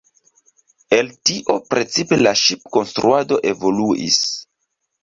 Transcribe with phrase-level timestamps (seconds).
[0.97, 4.23] El tio precipe la ŝipkonstruado evoluis.